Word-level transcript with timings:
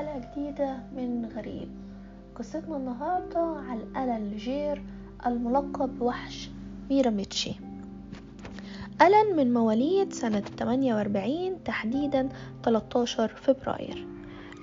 حلقة 0.00 0.18
جديدة 0.18 0.76
من 0.96 1.26
غريب. 1.36 1.68
قصتنا 2.34 2.76
النهاردة 2.76 3.40
على 3.40 3.82
ألان 3.82 4.30
لجير 4.30 4.82
الملقب 5.26 5.98
بوحش 5.98 6.50
ميراميتشي. 6.90 7.52
ألان 9.02 9.36
من 9.36 9.52
مواليد 9.54 10.12
سنة 10.12 10.40
48 10.40 11.64
تحديدا 11.64 12.28
13 12.64 13.28
فبراير. 13.28 14.06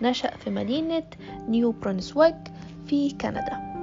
نشأ 0.01 0.37
في 0.37 0.49
مدينة 0.49 1.03
نيو 1.49 1.71
برونسويك 1.71 2.51
في 2.85 3.11
كندا. 3.11 3.77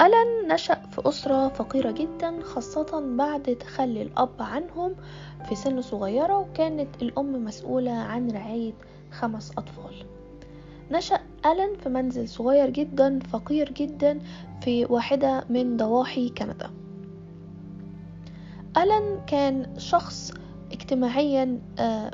ألان 0.00 0.48
نشأ 0.48 0.74
في 0.74 1.08
أسرة 1.08 1.48
فقيرة 1.48 1.90
جدا 1.90 2.42
خاصة 2.42 3.16
بعد 3.16 3.56
تخلي 3.60 4.02
الأب 4.02 4.34
عنهم 4.40 4.94
في 5.48 5.54
سن 5.54 5.82
صغيرة 5.82 6.38
وكانت 6.38 7.02
الأم 7.02 7.44
مسؤولة 7.44 7.92
عن 7.92 8.30
رعاية 8.30 8.74
خمس 9.12 9.50
أطفال. 9.50 10.06
نشأ 10.90 11.20
ألان 11.46 11.76
في 11.82 11.88
منزل 11.88 12.28
صغير 12.28 12.70
جدا 12.70 13.18
فقير 13.18 13.72
جدا 13.72 14.18
في 14.60 14.84
واحدة 14.84 15.44
من 15.50 15.76
ضواحي 15.76 16.28
كندا. 16.28 16.70
ألان 18.76 19.20
كان 19.26 19.78
شخص 19.78 20.32
اجتماعيا 20.72 21.58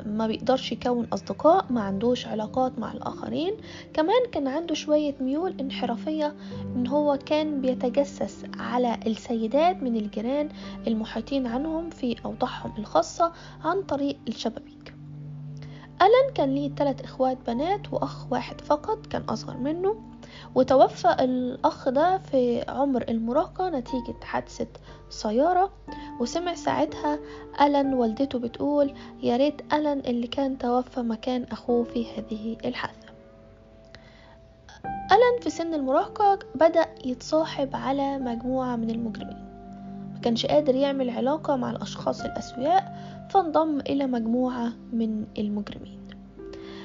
ما 0.05 0.27
بيقدرش 0.27 0.71
يكون 0.71 1.05
أصدقاء 1.13 1.65
ما 1.69 1.81
عندوش 1.81 2.27
علاقات 2.27 2.79
مع 2.79 2.91
الآخرين. 2.91 3.53
كمان 3.93 4.25
كان 4.31 4.47
عنده 4.47 4.73
شوية 4.73 5.15
ميول 5.21 5.55
انحرافية 5.59 6.35
إن 6.75 6.87
هو 6.87 7.19
كان 7.25 7.61
بيتجسس 7.61 8.43
على 8.59 8.99
السيدات 9.07 9.83
من 9.83 9.95
الجيران 9.95 10.49
المحيطين 10.87 11.47
عنهم 11.47 11.89
في 11.89 12.15
أوضاعهم 12.25 12.73
الخاصة 12.77 13.31
عن 13.63 13.81
طريق 13.81 14.17
الشبابيك. 14.27 14.96
ألان 16.01 16.33
كان 16.33 16.55
ليه 16.55 16.75
ثلاث 16.75 17.01
إخوات 17.01 17.37
بنات 17.47 17.93
وأخ 17.93 18.31
واحد 18.31 18.61
فقط 18.61 19.05
كان 19.05 19.21
أصغر 19.21 19.57
منه. 19.57 19.95
وتوفى 20.55 21.15
الأخ 21.19 21.89
ده 21.89 22.17
في 22.17 22.65
عمر 22.67 23.05
المراهقة 23.09 23.69
نتيجة 23.69 24.15
حادثة 24.23 24.67
سيارة. 25.09 25.71
وسمع 26.19 26.53
ساعتها 26.53 27.19
ألان 27.61 27.93
والدته 27.93 28.39
بتقول 28.39 28.93
يا 29.23 29.37
ريت 29.37 29.73
ألان 29.73 29.99
اللي 29.99 30.27
كان 30.27 30.57
توفى 30.57 31.01
مكان 31.01 31.43
أخوه 31.43 31.83
في 31.83 32.05
هذه 32.17 32.57
الحادثة. 32.65 33.07
ألان 34.85 35.41
في 35.41 35.49
سن 35.49 35.73
المراهقة 35.73 36.39
بدأ 36.55 36.85
يتصاحب 37.05 37.75
على 37.75 38.17
مجموعة 38.17 38.75
من 38.75 38.89
المجرمين. 38.89 39.46
مكانش 40.27 40.45
قادر 40.45 40.75
يعمل 40.75 41.09
علاقة 41.09 41.55
مع 41.55 41.71
الأشخاص 41.71 42.21
الأسوياء 42.21 42.97
فانضم 43.29 43.79
إلى 43.79 44.07
مجموعة 44.07 44.73
من 44.93 45.25
المجرمين. 45.37 45.99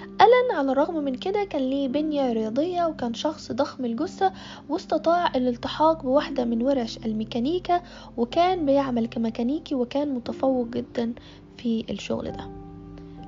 ألان 0.05 0.59
على 0.59 0.73
الرغم 0.73 0.95
من 1.05 1.15
كده 1.15 1.45
كان 1.45 1.63
ليه 1.63 1.89
بنية 1.89 2.33
رياضية 2.33 2.85
وكان 2.85 3.15
شخص 3.15 3.53
ضخم 3.53 3.85
الجثة 3.85 4.33
واستطاع 4.69 5.27
الالتحاق 5.35 6.03
بواحدة 6.03 6.45
من 6.45 6.63
ورش 6.63 6.99
الميكانيكا 6.99 7.83
وكان 8.17 8.67
بيعمل 8.67 9.07
كميكانيكي 9.07 9.75
وكان 9.75 10.15
متفوق 10.15 10.67
جدا 10.67 11.13
في 11.57 11.85
الشغل 11.91 12.33
ده. 12.33 12.49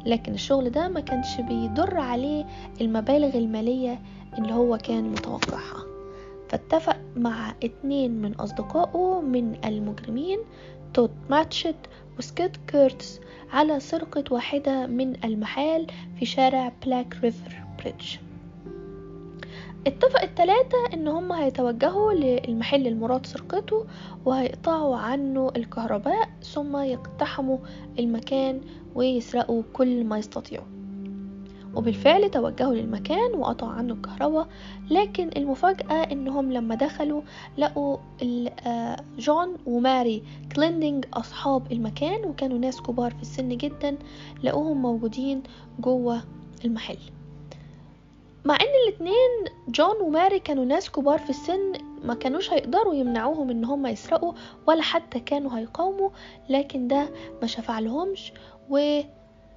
لكن 0.06 0.34
الشغل 0.34 0.70
ده 0.70 0.88
ما 0.88 1.00
كانش 1.00 1.40
بيضر 1.40 1.98
عليه 1.98 2.44
المبالغ 2.80 3.36
المالية 3.38 4.00
اللي 4.38 4.52
هو 4.52 4.78
كان 4.78 5.04
متوقعها. 5.04 5.83
فاتفق 6.55 6.97
مع 7.16 7.55
اتنين 7.64 8.22
من 8.22 8.34
أصدقائه 8.34 9.20
من 9.20 9.64
المجرمين 9.64 10.38
تود 10.94 11.11
ماتشت 11.30 11.77
وسكيت 12.19 12.56
كيرتس 12.56 13.20
على 13.52 13.80
سرقة 13.80 14.24
واحدة 14.30 14.86
من 14.86 15.24
المحال 15.24 15.86
في 16.19 16.27
شارع 16.27 16.72
بلاك 16.84 17.16
ريفر 17.22 17.62
بريدج. 17.78 18.17
اتفق 19.86 20.23
التلاتة 20.23 20.78
إن 20.95 21.08
هم 21.08 21.33
هيتوجهوا 21.33 22.12
للمحل 22.12 22.86
المراد 22.86 23.27
سرقته 23.27 23.86
وهيقطعوا 24.24 24.96
عنه 24.96 25.52
الكهرباء 25.57 26.28
ثم 26.42 26.77
يقتحموا 26.77 27.58
المكان 27.98 28.61
ويسرقوا 28.95 29.62
كل 29.73 30.05
ما 30.05 30.18
يستطيعوا. 30.18 30.73
وبالفعل 31.77 32.30
توجهوا 32.30 32.74
للمكان 32.74 33.35
وقطعوا 33.35 33.73
عنه 33.73 33.95
الكهرباء 33.95 34.48
لكن 34.90 35.30
المفاجأة 35.36 36.12
إنهم 36.12 36.52
لما 36.52 36.74
دخلوا 36.74 37.23
لقوا 37.58 37.96
جون 39.18 39.57
وماري 39.67 40.23
كليندنج 40.57 41.05
أصحاب 41.14 41.73
المكان 41.73 42.24
وكانوا 42.24 42.58
ناس 42.58 42.80
كبار 42.80 43.11
في 43.11 43.23
السن 43.23 43.48
جدا 43.57 43.96
لقوهم 44.42 44.83
موجودين 44.83 45.42
جوه 45.80 46.20
المحل. 46.64 46.98
مع 48.45 48.55
إن 48.55 48.89
الاتنين 48.89 49.55
جون 49.68 49.96
وماري 50.02 50.39
كانوا 50.39 50.64
ناس 50.64 50.90
كبار 50.90 51.18
في 51.18 51.30
السن 51.30 51.73
ما 52.05 52.14
كانوش 52.14 52.52
هيقدروا 52.52 52.95
يمنعوهم 52.95 53.51
إن 53.51 53.64
هم 53.64 53.86
يسرقوا 53.86 54.33
ولا 54.67 54.83
حتى 54.83 55.20
كانوا 55.20 55.58
هيقاوموا 55.58 56.11
لكن 56.48 56.89
ده 56.89 57.08
ما 57.42 57.46
شفعلهمش 57.46 58.33
و 58.70 59.01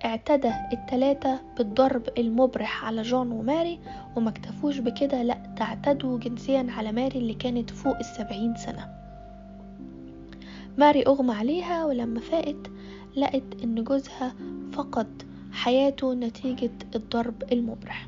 اعتدى 0.05 0.51
التلاتة 0.73 1.39
بالضرب 1.57 2.03
المبرح 2.17 2.85
على 2.85 3.01
جون 3.01 3.31
وماري 3.31 3.79
وما 4.15 4.29
اكتفوش 4.29 4.79
بكده 4.79 5.23
لا 5.23 5.53
تعتدوا 5.57 6.19
جنسيا 6.19 6.67
على 6.69 6.91
ماري 6.91 7.19
اللي 7.19 7.33
كانت 7.33 7.69
فوق 7.69 7.97
السبعين 7.97 8.55
سنة. 8.55 8.89
ماري 10.77 11.03
أغمى 11.03 11.33
عليها 11.35 11.85
ولما 11.85 12.19
فاقت 12.19 12.71
لقت 13.17 13.63
إن 13.63 13.83
جوزها 13.83 14.33
فقد 14.73 15.23
حياته 15.51 16.13
نتيجة 16.13 16.71
الضرب 16.95 17.43
المبرح. 17.51 18.07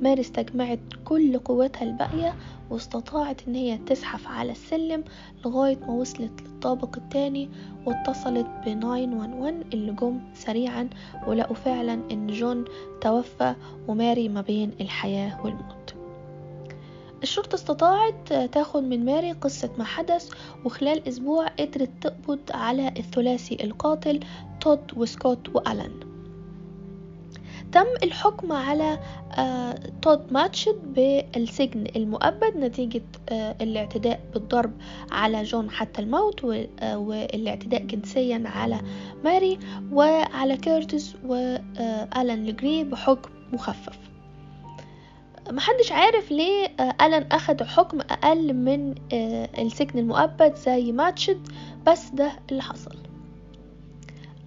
ماري 0.00 0.20
استجمعت 0.20 0.80
كل 1.04 1.38
قوتها 1.38 1.82
الباقية 1.82 2.34
واستطاعت 2.70 3.48
إن 3.48 3.54
هي 3.54 3.78
تزحف 3.78 4.26
على 4.26 4.52
السلم 4.52 5.04
لغاية 5.44 5.76
ما 5.76 5.90
وصلت 5.90 6.42
للطابق 6.42 6.96
التاني 6.96 7.48
واتصلت 7.86 8.46
ب 8.46 8.64
911 8.64 9.64
اللي 9.72 9.92
جم 9.92 10.20
سريعا 10.34 10.88
ولقوا 11.26 11.56
فعلا 11.56 12.00
إن 12.10 12.26
جون 12.26 12.64
توفى 13.00 13.54
وماري 13.88 14.28
ما 14.28 14.40
بين 14.40 14.72
الحياة 14.80 15.44
والموت. 15.44 15.94
الشرطة 17.22 17.54
استطاعت 17.54 18.32
تاخد 18.32 18.82
من 18.82 19.04
ماري 19.04 19.32
قصة 19.32 19.70
ما 19.78 19.84
حدث 19.84 20.30
وخلال 20.64 21.08
أسبوع 21.08 21.46
قدرت 21.46 21.90
تقبض 22.00 22.40
على 22.50 22.88
الثلاثي 22.88 23.64
القاتل 23.64 24.20
تود 24.60 24.80
وسكوت 24.96 25.48
وألان. 25.48 26.09
تم 27.72 27.86
الحكم 28.02 28.52
على 28.52 28.98
تود 30.02 30.32
ماتشد 30.32 30.94
بالسجن 30.94 31.84
المؤبد 31.96 32.56
نتيجة 32.56 33.02
الاعتداء 33.32 34.20
بالضرب 34.34 34.72
على 35.10 35.42
جون 35.42 35.70
حتى 35.70 36.02
الموت 36.02 36.44
والاعتداء 36.82 37.82
جنسيا 37.82 38.42
على 38.46 38.80
ماري 39.24 39.58
وعلى 39.92 40.56
كيرتس 40.56 41.14
وألان 41.26 42.46
لجري 42.46 42.84
بحكم 42.84 43.30
مخفف. 43.52 43.98
محدش 45.50 45.92
عارف 45.92 46.30
ليه 46.30 46.66
ألان 46.80 47.22
أخد 47.22 47.62
حكم 47.62 48.00
أقل 48.00 48.54
من 48.54 48.94
السجن 49.58 49.98
المؤبد 49.98 50.54
زي 50.54 50.92
ماتشد 50.92 51.48
بس 51.86 52.08
ده 52.10 52.32
اللي 52.50 52.62
حصل. 52.62 52.96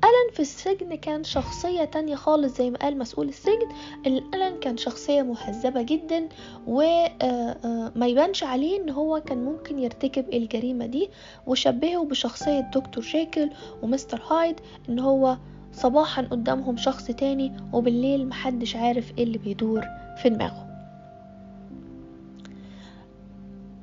ألان 0.03 0.33
في 0.33 0.39
السجن 0.39 0.95
كان 0.95 1.23
شخصية 1.23 1.83
تانية 1.83 2.15
خالص 2.15 2.57
زي 2.57 2.69
ما 2.69 2.77
قال 2.77 2.97
مسؤول 2.97 3.29
السجن. 3.29 3.69
ألان 4.05 4.59
كان 4.59 4.77
شخصية 4.77 5.21
مهذبة 5.21 5.81
جدا 5.81 6.29
وما 6.67 8.07
يبانش 8.07 8.43
عليه 8.43 8.81
إن 8.81 8.89
هو 8.89 9.19
كان 9.19 9.43
ممكن 9.43 9.79
يرتكب 9.79 10.33
الجريمة 10.33 10.85
دي. 10.85 11.09
وشبهه 11.47 12.05
بشخصية 12.05 12.59
دكتور 12.59 13.03
جيكل 13.03 13.50
ومستر 13.83 14.21
هايد 14.21 14.59
إن 14.89 15.00
هو 15.00 15.38
صباحا 15.73 16.21
قدامهم 16.21 16.77
شخص 16.77 17.06
تاني 17.06 17.53
وبالليل 17.73 18.27
محدش 18.27 18.75
عارف 18.75 19.13
إيه 19.17 19.23
اللي 19.23 19.38
بيدور 19.38 19.81
في 20.21 20.29
دماغه. 20.29 20.67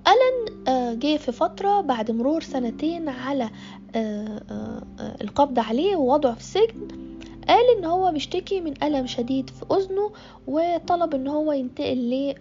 ألان 0.08 0.98
جه 0.98 1.16
في 1.16 1.32
فترة 1.32 1.80
بعد 1.80 2.10
مرور 2.10 2.42
سنتين 2.42 3.08
على 3.08 3.50
القبض 5.20 5.58
عليه 5.58 5.96
ووضعه 5.96 6.34
في 6.34 6.40
السجن 6.40 6.88
قال 7.48 7.78
إن 7.78 7.84
هو 7.84 8.12
بيشتكي 8.12 8.60
من 8.60 8.82
ألم 8.82 9.06
شديد 9.06 9.50
في 9.50 9.64
أذنه 9.74 10.10
وطلب 10.46 11.14
إن 11.14 11.28
هو 11.28 11.52
ينتقل 11.52 11.96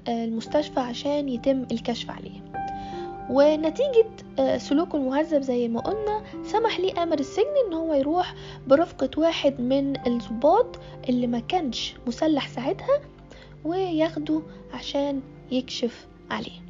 للمستشفى 0.07 0.79
عشان 0.79 1.29
يتم 1.29 1.65
الكشف 1.71 2.09
عليه. 2.11 2.49
ونتيجة 3.29 4.05
سلوكه 4.57 4.95
المهذب 4.95 5.41
زي 5.41 5.67
ما 5.67 5.79
قلنا 5.79 6.23
سمح 6.43 6.79
ليه 6.79 7.03
أمر 7.03 7.19
السجن 7.19 7.53
إن 7.67 7.73
هو 7.73 7.93
يروح 7.93 8.33
برفقة 8.67 9.09
واحد 9.17 9.61
من 9.61 10.07
الضباط 10.07 10.79
اللي 11.09 11.27
ما 11.27 11.39
كانش 11.39 11.93
مسلح 12.07 12.47
ساعتها 12.47 12.99
وياخده 13.65 14.41
عشان 14.73 15.21
يكشف 15.51 16.07
عليه. 16.31 16.68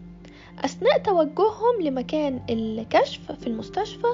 أثناء 0.66 0.98
توجههم 0.98 1.82
لمكان 1.82 2.40
الكشف 2.50 3.32
في 3.32 3.48
المستشفى 3.48 4.08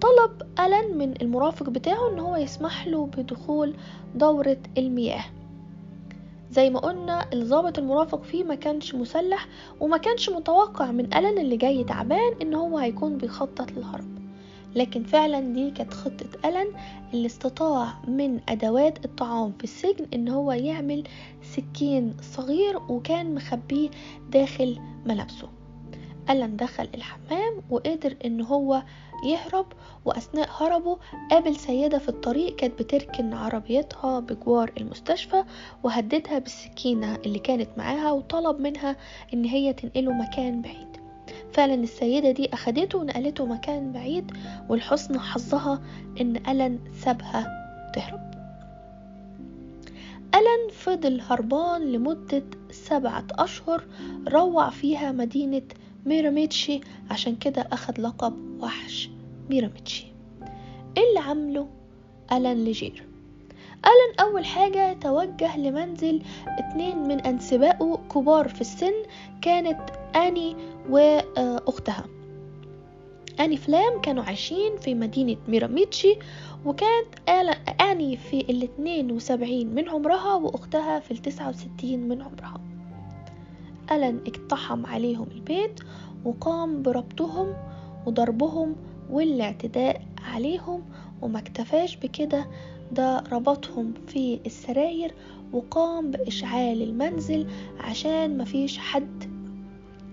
طلب 0.00 0.42
ألان 0.60 0.98
من 0.98 1.14
المرافق 1.22 1.70
بتاعه 1.70 2.10
إن 2.12 2.18
هو 2.18 2.36
يسمح 2.36 2.86
له 2.86 3.06
بدخول 3.06 3.74
دورة 4.14 4.56
المياه. 4.78 5.24
زي 6.50 6.70
ما 6.70 6.78
قلنا 6.80 7.32
الضابط 7.32 7.78
المرافق 7.78 8.22
فيه 8.22 8.44
ما 8.44 8.54
كانش 8.54 8.94
مسلح 8.94 9.46
وما 9.80 9.96
كانش 9.96 10.30
متوقع 10.30 10.90
من 10.90 11.04
ألان 11.14 11.38
اللي 11.38 11.56
جاي 11.56 11.84
تعبان 11.84 12.34
إن 12.42 12.54
هو 12.54 12.78
هيكون 12.78 13.18
بيخطط 13.18 13.70
للهرب. 13.72 14.16
لكن 14.76 15.04
فعلا 15.04 15.40
دي 15.40 15.70
كانت 15.70 15.94
خطة 15.94 16.26
ألان 16.44 16.66
اللي 17.14 17.26
استطاع 17.26 17.88
من 18.08 18.40
أدوات 18.48 19.04
الطعام 19.04 19.52
في 19.58 19.64
السجن 19.64 20.06
إن 20.14 20.28
هو 20.28 20.52
يعمل 20.52 21.04
سكين 21.42 22.14
صغير 22.22 22.76
وكان 22.88 23.34
مخبيه 23.34 23.90
داخل 24.30 24.78
ملابسه. 25.06 25.48
ألان 26.30 26.56
دخل 26.56 26.88
الحمام 26.94 27.62
وقدر 27.70 28.16
إن 28.24 28.40
هو 28.40 28.82
يهرب 29.24 29.66
وأثناء 30.04 30.48
هربه 30.60 30.98
قابل 31.30 31.56
سيدة 31.56 31.98
في 31.98 32.08
الطريق 32.08 32.56
كانت 32.56 32.82
بتركن 32.82 33.34
عربيتها 33.34 34.20
بجوار 34.20 34.72
المستشفى 34.80 35.44
وهددها 35.82 36.38
بالسكينة 36.38 37.14
اللي 37.26 37.38
كانت 37.38 37.68
معاها 37.76 38.12
وطلب 38.12 38.60
منها 38.60 38.96
إن 39.34 39.44
هي 39.44 39.72
تنقله 39.72 40.12
مكان 40.12 40.62
بعيد. 40.62 40.96
فعلا 41.52 41.74
السيدة 41.74 42.30
دي 42.30 42.54
أخدته 42.54 42.98
ونقلته 42.98 43.46
مكان 43.46 43.92
بعيد 43.92 44.32
والحسن 44.68 45.18
حظها 45.20 45.80
إن 46.20 46.36
ألن 46.48 46.78
سابها 47.00 47.46
تهرب. 47.94 48.26
ألن 50.34 50.70
فضل 50.72 51.20
هربان 51.20 51.92
لمدة 51.92 52.44
سبعة 52.70 53.26
أشهر 53.30 53.84
روع 54.28 54.70
فيها 54.70 55.12
مدينة 55.12 55.62
ميراميتشي 56.06 56.80
عشان 57.10 57.36
كده 57.36 57.68
أخد 57.72 58.00
لقب 58.00 58.34
وحش 58.60 59.10
ميراميتشي. 59.50 60.06
إيه 60.96 61.08
اللي 61.08 61.20
عمله؟ 61.20 61.68
ألان 62.32 62.64
ليجير. 62.64 63.04
ألان 63.84 64.28
أول 64.28 64.44
حاجة 64.44 64.92
توجه 64.92 65.56
لمنزل 65.56 66.22
اتنين 66.46 66.98
من 66.98 67.20
أنسبائه 67.20 67.98
كبار 68.14 68.48
في 68.48 68.60
السن 68.60 68.92
كانت 69.42 69.80
أني 70.16 70.56
وأختها. 70.90 72.04
أني 73.40 73.56
فلام 73.56 74.00
كانوا 74.00 74.22
عايشين 74.24 74.76
في 74.76 74.94
مدينة 74.94 75.36
ميراميتشي 75.48 76.18
وكانت 76.64 77.30
أني 77.80 78.16
في 78.16 78.40
الاتنين 78.40 79.12
وسبعين 79.12 79.74
من 79.74 79.88
عمرها 79.88 80.34
وأختها 80.34 81.00
في 81.00 81.10
التسعة 81.10 81.48
وستين 81.48 82.08
من 82.08 82.22
عمرها 82.22 82.60
ألن 83.92 84.20
اقتحم 84.26 84.86
عليهم 84.86 85.26
البيت 85.34 85.80
وقام 86.24 86.82
بربطهم 86.82 87.54
وضربهم 88.06 88.76
والاعتداء 89.10 90.02
عليهم 90.34 90.82
وما 91.22 91.38
اكتفاش 91.38 91.96
بكده. 91.96 92.46
ده 92.92 93.24
ربطهم 93.32 93.94
في 94.06 94.40
السراير 94.46 95.14
وقام 95.52 96.10
بإشعال 96.10 96.82
المنزل 96.82 97.46
عشان 97.80 98.38
مفيش 98.38 98.78
حد 98.78 99.24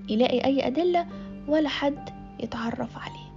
يلاقي 0.09 0.45
أي 0.45 0.67
أدلة 0.67 1.07
ولا 1.47 1.69
حد 1.69 2.09
يتعرف 2.39 2.97
عليه. 2.97 3.33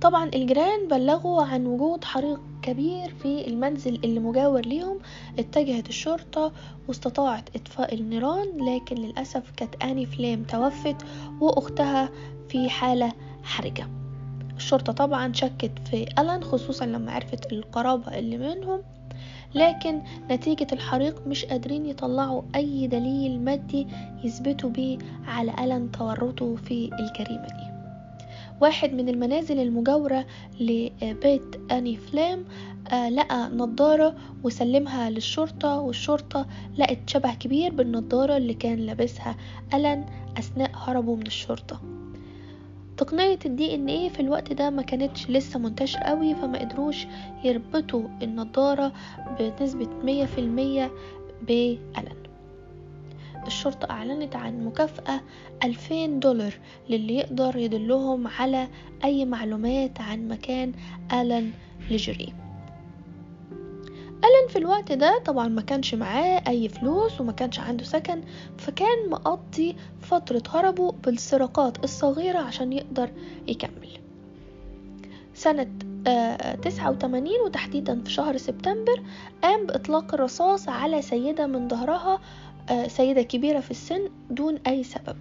طبعا 0.00 0.30
الجيران 0.34 0.88
بلغوا 0.88 1.42
عن 1.42 1.66
وجود 1.66 2.04
حريق 2.04 2.40
كبير 2.68 3.14
في 3.22 3.46
المنزل 3.46 3.94
اللي 4.04 4.20
مجاور 4.20 4.60
ليهم 4.60 4.98
اتجهت 5.38 5.88
الشرطة 5.88 6.52
واستطاعت 6.88 7.56
إطفاء 7.56 7.94
النيران 7.94 8.46
لكن 8.74 8.96
للأسف 8.96 9.50
كانت 9.56 9.74
آني 9.82 10.06
فليم 10.06 10.42
توفت 10.42 10.96
وأختها 11.40 12.08
في 12.48 12.68
حالة 12.70 13.12
حرجة. 13.42 13.88
الشرطة 14.56 14.92
طبعا 14.92 15.32
شكت 15.32 15.70
في 15.90 16.06
ألان 16.18 16.44
خصوصا 16.44 16.86
لما 16.86 17.12
عرفت 17.12 17.52
القرابة 17.52 18.18
اللي 18.18 18.38
منهم 18.38 18.80
لكن 19.54 20.00
نتيجة 20.30 20.66
الحريق 20.72 21.26
مش 21.26 21.44
قادرين 21.44 21.86
يطلعوا 21.86 22.42
أي 22.54 22.86
دليل 22.86 23.40
مادي 23.40 23.86
يثبتوا 24.24 24.70
بيه 24.70 24.98
على 25.26 25.52
ألن 25.64 25.90
تورطه 25.90 26.56
في 26.56 26.84
الجريمة 26.84 27.46
دي. 27.46 27.67
واحد 28.60 28.92
من 28.92 29.08
المنازل 29.08 29.60
المجاورة 29.60 30.26
لبيت 30.60 31.56
أني 31.72 31.96
فلام 31.96 32.44
آه 32.92 33.08
لقى 33.08 33.50
نظارة 33.54 34.14
وسلمها 34.44 35.10
للشرطة 35.10 35.78
والشرطة 35.80 36.46
لقت 36.78 36.98
شبه 37.06 37.34
كبير 37.34 37.72
بالنظارة 37.74 38.36
اللي 38.36 38.54
كان 38.54 38.78
لابسها 38.78 39.36
ألن 39.74 40.04
أثناء 40.38 40.70
هربه 40.74 41.14
من 41.14 41.26
الشرطة. 41.26 41.80
تقنية 42.96 43.38
الدي 43.46 43.74
إن 43.74 43.88
إيه 43.88 44.08
في 44.08 44.20
الوقت 44.20 44.52
ده 44.52 44.70
ما 44.70 44.82
كانتش 44.82 45.30
لسه 45.30 45.58
منتشر 45.58 45.98
قوي 45.98 46.34
فما 46.34 46.58
قدروش 46.58 47.06
يربطوا 47.44 48.02
النضارة 48.22 48.92
بنسبة 49.38 49.88
مية 50.04 50.24
في 50.24 50.38
المية 50.40 50.90
بألن. 51.42 52.27
الشرطة 53.46 53.90
أعلنت 53.90 54.36
عن 54.36 54.64
مكافأة 54.64 55.20
ألفين 55.64 56.20
دولار 56.20 56.54
للي 56.88 57.16
يقدر 57.16 57.56
يدلهم 57.56 58.26
على 58.26 58.68
أي 59.04 59.24
معلومات 59.24 60.00
عن 60.00 60.28
مكان 60.28 60.72
ألن 61.12 61.50
لجري 61.90 62.32
ألن 64.24 64.48
في 64.48 64.58
الوقت 64.58 64.92
ده 64.92 65.18
طبعا 65.18 65.48
ما 65.48 65.62
كانش 65.62 65.94
معاه 65.94 66.42
أي 66.48 66.68
فلوس 66.68 67.20
وما 67.20 67.32
كانش 67.32 67.58
عنده 67.60 67.84
سكن 67.84 68.20
فكان 68.58 69.10
مقضي 69.10 69.76
فترة 70.00 70.42
هربه 70.50 70.92
بالسرقات 70.92 71.84
الصغيرة 71.84 72.38
عشان 72.38 72.72
يقدر 72.72 73.10
يكمل. 73.48 73.88
سنة 75.34 75.66
تسعة 76.62 76.90
وتمانين 76.90 77.40
وتحديدا 77.40 78.02
في 78.04 78.10
شهر 78.10 78.36
سبتمبر 78.36 79.02
قام 79.42 79.66
بإطلاق 79.66 80.14
الرصاص 80.14 80.68
على 80.68 81.02
سيدة 81.02 81.46
من 81.46 81.68
ظهرها 81.68 82.20
سيدة 82.86 83.22
كبيرة 83.22 83.60
في 83.60 83.70
السن 83.70 84.08
دون 84.30 84.58
أي 84.66 84.84
سبب. 84.84 85.16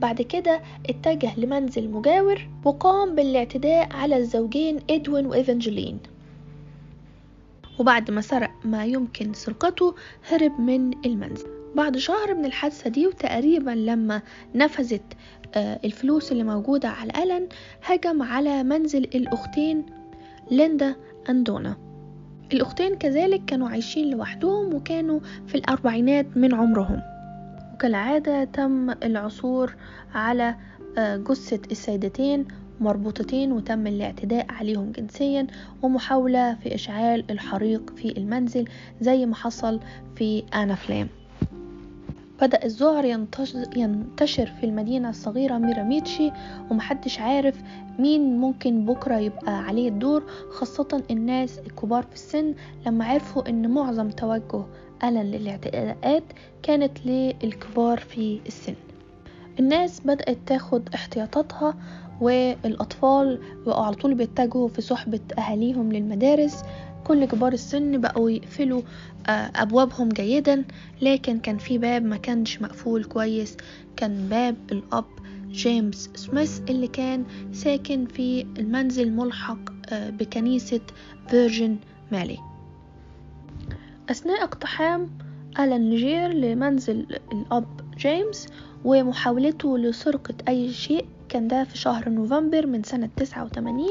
بعد 0.00 0.22
كده 0.22 0.60
اتجه 0.88 1.40
لمنزل 1.40 1.90
مجاور 1.90 2.48
وقام 2.64 3.14
بالاعتداء 3.14 3.88
على 3.92 4.16
الزوجين 4.16 4.80
إدوين 4.90 5.26
وإيفانجلين. 5.26 5.98
وبعد 7.78 8.10
ما 8.10 8.20
سرق 8.20 8.50
ما 8.64 8.84
يمكن 8.84 9.32
سرقته 9.32 9.94
هرب 10.30 10.60
من 10.60 11.06
المنزل. 11.06 11.46
بعد 11.74 11.96
شهر 11.96 12.34
من 12.34 12.44
الحادثة 12.44 12.90
دي 12.90 13.06
وتقريبا 13.06 13.70
لما 13.70 14.22
نفذت 14.54 15.02
الفلوس 15.56 16.32
اللي 16.32 16.44
موجودة 16.44 16.88
على 16.88 17.12
ألن 17.22 17.48
هجم 17.84 18.22
على 18.22 18.62
منزل 18.62 19.04
الأختين 19.04 19.86
ليندا 20.50 20.96
أندونا. 21.28 21.91
الأختين 22.54 22.94
كذلك 22.96 23.44
كانوا 23.44 23.68
عايشين 23.68 24.10
لوحدهم 24.10 24.74
وكانوا 24.74 25.20
في 25.46 25.54
الأربعينات 25.54 26.26
من 26.36 26.54
عمرهم. 26.54 27.02
وكالعادة 27.74 28.44
تم 28.44 28.90
العثور 28.90 29.74
على 30.14 30.54
جثة 30.98 31.60
السيدتين 31.70 32.44
مربوطتين 32.80 33.52
وتم 33.52 33.86
الاعتداء 33.86 34.46
عليهم 34.50 34.92
جنسيا 34.92 35.46
ومحاولة 35.82 36.54
في 36.54 36.74
إشعال 36.74 37.24
الحريق 37.30 37.92
في 37.96 38.18
المنزل 38.18 38.68
زي 39.00 39.26
ما 39.26 39.34
حصل 39.34 39.80
في 40.16 40.42
آنا 40.54 40.74
فلام 40.74 41.08
بدأ 42.42 42.64
الذعر 42.64 43.04
ينتشر 43.76 44.46
في 44.46 44.66
المدينة 44.66 45.10
الصغيرة 45.10 45.58
ميراميتشي 45.58 46.30
ومحدش 46.70 47.20
عارف 47.20 47.62
مين 47.98 48.36
ممكن 48.36 48.86
بكرة 48.86 49.16
يبقى 49.16 49.58
عليه 49.58 49.88
الدور 49.88 50.22
خاصة 50.50 51.02
الناس 51.10 51.58
الكبار 51.58 52.02
في 52.02 52.14
السن 52.14 52.54
لما 52.86 53.04
عرفوا 53.04 53.48
إن 53.48 53.70
معظم 53.70 54.10
توجه 54.10 54.64
ألن 55.04 55.22
للاعتداءات 55.22 56.22
كانت 56.62 57.06
للكبار 57.06 57.98
في 57.98 58.40
السن. 58.46 58.74
الناس 59.60 60.00
بدأت 60.00 60.38
تاخد 60.46 60.88
احتياطاتها 60.94 61.74
والأطفال 62.20 63.40
بقوا 63.66 63.84
على 63.84 63.94
طول 63.94 64.14
بيتجهوا 64.14 64.68
في 64.68 64.80
صحبة 64.82 65.20
أهاليهم 65.38 65.92
للمدارس 65.92 66.62
كل 67.04 67.24
كبار 67.24 67.52
السن 67.52 68.00
بقوا 68.00 68.30
يقفلوا 68.30 68.82
أبوابهم 69.28 70.08
جيدا 70.08 70.64
لكن 71.02 71.38
كان 71.38 71.58
في 71.58 71.78
باب 71.78 72.04
ما 72.04 72.16
كانش 72.16 72.62
مقفول 72.62 73.04
كويس. 73.04 73.56
كان 73.96 74.28
باب 74.30 74.56
الأب 74.72 75.04
جيمس 75.50 76.10
سميث 76.14 76.60
اللي 76.70 76.88
كان 76.88 77.24
ساكن 77.52 78.06
في 78.06 78.46
المنزل 78.58 79.12
ملحق 79.12 79.58
بكنيسة 79.92 80.80
فيرجن 81.28 81.76
ماري. 82.12 82.38
أثناء 84.10 84.44
اقتحام 84.44 85.10
ألان 85.58 85.90
ليجير 85.90 86.28
لمنزل 86.28 87.06
الأب 87.32 87.66
جيمس 87.98 88.48
ومحاولته 88.84 89.78
لسرقة 89.78 90.34
أي 90.48 90.72
شيء 90.72 91.06
كان 91.32 91.48
ده 91.48 91.64
في 91.64 91.78
شهر 91.78 92.08
نوفمبر 92.08 92.66
من 92.66 92.82
سنة 92.82 93.08
89 93.16 93.86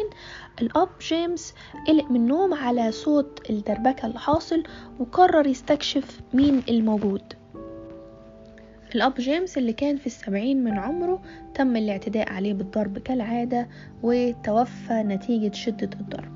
الأب 0.62 0.90
جيمس 1.10 1.54
قلق 1.88 2.12
من 2.12 2.16
النوم 2.16 2.54
على 2.54 2.92
صوت 2.92 3.50
الدربكة 3.50 4.06
اللي 4.06 4.20
حاصل 4.20 4.64
وقرر 5.00 5.48
يستكشف 5.48 6.22
مين 6.34 6.64
الموجود. 6.70 7.22
الأب 8.96 9.14
جيمس 9.16 9.58
اللي 9.58 9.74
كان 9.74 9.98
في 9.98 10.08
السبعين 10.08 10.64
من 10.64 10.78
عمره 10.80 11.22
تم 11.54 11.76
الاعتداء 11.76 12.34
عليه 12.34 12.54
بالضرب 12.54 12.98
كالعادة 12.98 13.68
وتوفى 14.04 15.04
نتيجة 15.04 15.54
شدة 15.54 15.90
الضرب. 16.00 16.32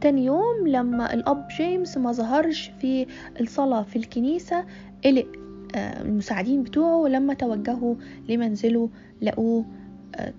تاني 0.00 0.24
يوم 0.24 0.66
لما 0.66 1.14
الأب 1.14 1.48
جيمس 1.56 1.98
ما 1.98 2.12
ظهرش 2.12 2.70
في 2.80 3.06
الصلاة 3.40 3.82
في 3.82 3.96
الكنيسة 3.96 4.64
قلق 5.04 5.26
آه، 5.74 6.02
المساعدين 6.02 6.62
بتوعه 6.62 7.08
لما 7.08 7.34
توجهوا 7.34 7.94
لمنزله 8.28 8.90
لقوه 9.22 9.64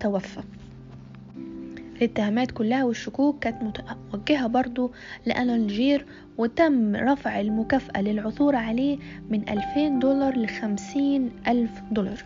توفى. 0.00 0.40
الاتهامات 1.96 2.50
كلها 2.50 2.84
والشكوك 2.84 3.38
كانت 3.38 3.80
موجهة 4.12 4.46
برضو 4.46 4.92
لألان 5.26 5.66
جير 5.66 6.06
وتم 6.38 6.96
رفع 6.96 7.40
المكافأة 7.40 8.02
للعثور 8.02 8.56
عليه 8.56 8.98
من 9.30 9.48
2000 9.48 9.88
دولار 9.98 10.38
لخمسين 10.38 11.30
ألف 11.48 11.70
دولار. 11.90 12.24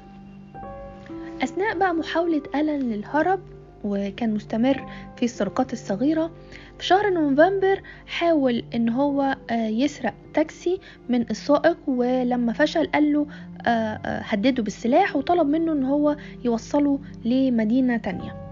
أثناء 1.42 1.78
بقى 1.78 1.94
محاولة 1.94 2.42
ألان 2.54 2.80
للهرب 2.80 3.40
وكان 3.84 4.34
مستمر 4.34 4.86
في 5.16 5.24
السرقات 5.24 5.72
الصغيرة. 5.72 6.30
في 6.78 6.86
شهر 6.86 7.10
نوفمبر 7.10 7.82
حاول 8.06 8.64
إن 8.74 8.88
هو 8.88 9.36
آه، 9.50 9.66
يسرق 9.66 10.14
تاكسي 10.34 10.80
من 11.08 11.30
السائق 11.30 11.76
ولما 11.86 12.52
فشل 12.52 12.86
قال 12.86 13.12
له 13.12 13.26
آه، 13.66 13.70
آه، 13.70 14.20
هدده 14.20 14.62
بالسلاح 14.62 15.16
وطلب 15.16 15.46
منه 15.46 15.72
إن 15.72 15.84
هو 15.84 16.16
يوصله 16.44 16.98
لمدينة 17.24 17.96
تانية. 17.96 18.44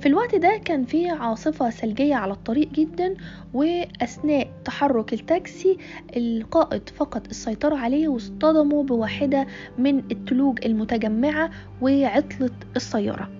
في 0.00 0.06
الوقت 0.06 0.34
ده 0.34 0.60
كان 0.64 0.84
في 0.84 1.08
عاصفة 1.10 1.70
ثلجية 1.70 2.14
على 2.14 2.32
الطريق 2.32 2.72
جدا 2.72 3.14
وأثناء 3.54 4.48
تحرك 4.64 5.12
التاكسي 5.12 5.78
القائد 6.16 6.88
فقد 6.88 7.26
السيطرة 7.26 7.76
عليه 7.76 8.08
واصطدموا 8.08 8.84
بواحدة 8.84 9.46
من 9.78 9.98
التلوج 9.98 10.58
المتجمعة 10.66 11.50
وعطلت 11.82 12.54
السيارة. 12.76 13.35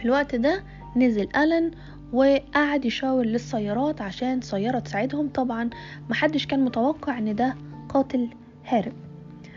في 0.00 0.06
الوقت 0.06 0.34
ده 0.34 0.64
نزل 0.96 1.36
ألن 1.36 1.70
وقعد 2.12 2.84
يشاور 2.84 3.24
للسيارات 3.24 4.00
عشان 4.00 4.40
سيارة 4.40 4.78
تساعدهم. 4.78 5.28
طبعا 5.28 5.70
محدش 6.10 6.46
كان 6.46 6.64
متوقع 6.64 7.18
إن 7.18 7.34
ده 7.34 7.54
قاتل 7.88 8.28
هارب. 8.66 8.92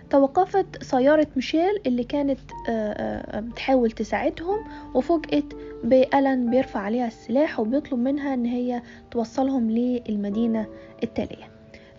توقفت 0.09 0.83
سيارة 0.83 1.27
ميشيل 1.35 1.81
اللي 1.85 2.03
كانت 2.03 2.39
آه، 2.69 2.71
آه، 2.71 3.39
بتحاول 3.39 3.91
تساعدهم 3.91 4.59
وفوجئت 4.93 5.53
بألن 5.83 6.49
بيرفع 6.49 6.79
عليها 6.79 7.07
السلاح 7.07 7.59
وبيطلب 7.59 7.99
منها 7.99 8.33
إن 8.33 8.45
هي 8.45 8.81
توصلهم 9.11 9.71
للمدينة 9.71 10.67
التالية. 11.03 11.51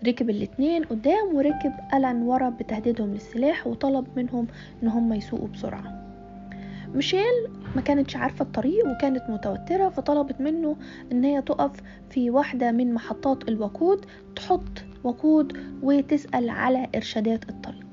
ركب 0.07 0.29
الاتنين 0.29 0.83
قدام 0.83 1.35
وركب 1.35 1.73
ألن 1.93 2.21
ورا 2.21 2.49
بتهديدهم 2.49 3.13
للسلاح 3.13 3.67
وطلب 3.67 4.07
منهم 4.15 4.47
إن 4.83 4.87
هم 4.87 5.13
يسوقوا 5.13 5.47
بسرعة. 5.47 6.04
ميشيل 6.95 7.47
ما 7.75 7.81
كانتش 7.81 8.15
عارفة 8.15 8.43
الطريق 8.43 8.87
وكانت 8.87 9.29
متوترة 9.29 9.89
فطلبت 9.89 10.41
منه 10.41 10.75
إن 11.11 11.23
هي 11.23 11.41
تقف 11.41 11.71
في 12.09 12.29
واحدة 12.29 12.71
من 12.71 12.93
محطات 12.93 13.49
الوقود 13.49 14.05
تحط 14.35 14.83
وقود 15.03 15.57
وتسأل 15.83 16.49
على 16.49 16.87
إرشادات 16.95 17.49
الطريق. 17.49 17.85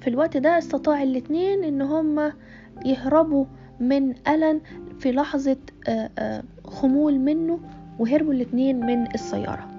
في 0.00 0.08
الوقت 0.08 0.36
ده 0.36 0.58
استطاع 0.58 1.02
الاتنين 1.02 1.64
إن 1.64 1.82
هما 1.82 2.32
يهربوا 2.84 3.44
من 3.80 4.14
ألن 4.28 4.60
في 4.98 5.12
لحظة 5.12 5.56
آه، 5.88 6.10
آه، 6.18 6.42
خمول 6.64 7.18
منه 7.18 7.60
وهربوا 7.98 8.32
الاتنين 8.32 8.86
من 8.86 9.14
السيارة. 9.14 9.70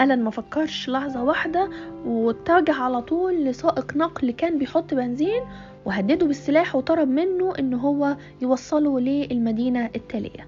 ألن 0.00 0.22
ما 0.24 0.30
فكرش 0.30 0.88
لحظة 0.88 1.22
واحدة 1.24 1.70
واتجه 2.06 2.74
على 2.74 3.02
طول 3.02 3.44
لسائق 3.44 3.96
نقل 3.96 4.30
كان 4.30 4.58
بيحط 4.58 4.94
بنزين 4.94 5.42
وهدده 5.84 6.26
بالسلاح 6.26 6.76
وطلب 6.76 7.08
منه 7.08 7.52
إن 7.58 7.74
هو 7.74 8.16
يوصله 8.42 9.00
للمدينة 9.00 9.90
التالية. 9.96 10.46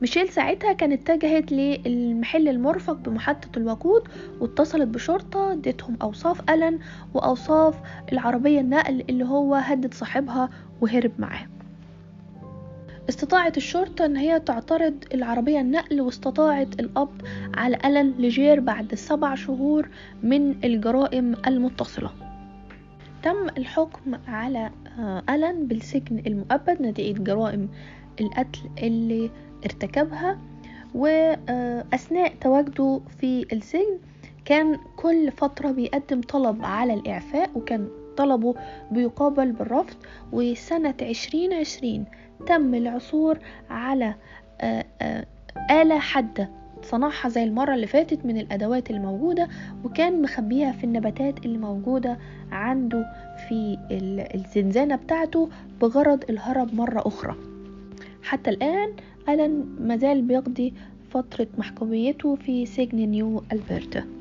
ميشيل 0.00 0.28
ساعتها 0.28 0.72
كانت 0.72 1.10
اتجهت 1.10 1.52
للمحل 1.52 2.48
المرفق 2.48 2.92
بمحطة 2.92 3.58
الوقود 3.58 4.02
واتصلت 4.40 4.88
بشرطة 4.88 5.52
ادتهم 5.52 5.96
أوصاف 6.02 6.50
ألن 6.50 6.78
وأوصاف 7.14 7.74
العربية 8.12 8.60
النقل 8.60 9.04
اللي 9.10 9.24
هو 9.24 9.54
هدد 9.54 9.94
صاحبها 9.94 10.50
وهرب 10.80 11.12
معاه. 11.18 11.46
استطاعت 13.08 13.56
الشرطة 13.56 14.06
إن 14.06 14.16
هي 14.16 14.40
تعترض 14.40 14.94
العربية 15.14 15.60
النقل 15.60 16.00
واستطاعت 16.00 16.80
القبض 16.80 17.22
على 17.54 17.78
ألن 17.84 18.14
لجير 18.18 18.60
بعد 18.60 18.94
سبع 18.94 19.34
شهور 19.34 19.88
من 20.22 20.64
الجرائم 20.64 21.34
المتصلة. 21.46 22.10
تم 23.26 23.48
الحكم 23.58 24.14
على 24.28 24.70
آه، 24.98 25.22
ألن 25.30 25.66
بالسجن 25.66 26.22
المؤبد 26.26 26.82
نتيجة 26.82 27.22
جرائم 27.22 27.68
القتل 28.20 28.60
اللي 28.82 29.30
ارتكبها. 29.64 30.38
وأثناء 30.94 32.34
تواجده 32.40 33.00
في 33.18 33.46
السجن 33.52 33.98
كان 34.44 34.78
كل 34.96 35.32
فترة 35.32 35.70
بيقدم 35.70 36.20
طلب 36.20 36.64
على 36.64 36.94
الإعفاء 36.94 37.50
وكان 37.54 37.88
طلبه 38.16 38.54
بيقابل 38.90 39.52
بالرفض. 39.52 39.96
وسنة 40.32 40.94
عشرين 41.02 41.52
عشرين 41.52 42.04
تم 42.46 42.74
العثور 42.74 43.38
على 43.70 44.14
آه، 44.60 44.84
آه، 45.02 45.26
آلة 45.70 45.98
حادة 45.98 46.50
صنعها 46.90 47.28
زي 47.28 47.44
المرة 47.44 47.74
اللي 47.74 47.86
فاتت 47.86 48.26
من 48.26 48.38
الأدوات 48.38 48.90
الموجودة 48.90 49.48
وكان 49.84 50.22
مخبيها 50.22 50.72
في 50.72 50.84
النباتات 50.84 51.46
اللي 51.46 51.58
موجودة 51.58 52.18
عنده 52.52 53.06
في 53.48 53.78
الزنزانة 54.34 54.96
بتاعته 54.96 55.48
بغرض 55.80 56.24
الهرب 56.30 56.74
مرة 56.74 57.02
أخرى. 57.06 57.36
حتى 58.22 58.50
الآن 58.50 58.92
ألان 59.28 59.64
مازال 59.80 60.22
بيقضي 60.22 60.74
فترة 61.10 61.46
محكوميته 61.58 62.34
في 62.34 62.66
سجن 62.66 62.98
نيو 62.98 63.42
ألبرتا. 63.52 64.15